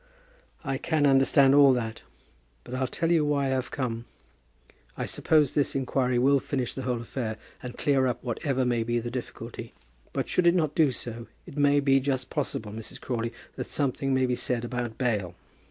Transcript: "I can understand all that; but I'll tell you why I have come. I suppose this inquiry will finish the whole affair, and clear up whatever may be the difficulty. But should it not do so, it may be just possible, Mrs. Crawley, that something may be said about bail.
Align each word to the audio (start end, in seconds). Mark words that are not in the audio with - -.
"I 0.63 0.79
can 0.79 1.05
understand 1.05 1.53
all 1.53 1.73
that; 1.73 2.01
but 2.63 2.73
I'll 2.73 2.87
tell 2.87 3.11
you 3.11 3.23
why 3.23 3.45
I 3.45 3.49
have 3.49 3.69
come. 3.69 4.05
I 4.97 5.05
suppose 5.05 5.53
this 5.53 5.75
inquiry 5.75 6.17
will 6.17 6.39
finish 6.39 6.73
the 6.73 6.81
whole 6.81 6.99
affair, 7.01 7.37
and 7.61 7.77
clear 7.77 8.07
up 8.07 8.23
whatever 8.23 8.65
may 8.65 8.81
be 8.81 8.97
the 8.97 9.11
difficulty. 9.11 9.73
But 10.11 10.27
should 10.27 10.47
it 10.47 10.55
not 10.55 10.73
do 10.73 10.89
so, 10.89 11.27
it 11.45 11.55
may 11.55 11.79
be 11.79 11.99
just 11.99 12.31
possible, 12.31 12.71
Mrs. 12.71 12.99
Crawley, 12.99 13.31
that 13.57 13.69
something 13.69 14.11
may 14.11 14.25
be 14.25 14.35
said 14.35 14.65
about 14.65 14.97
bail. 14.97 15.35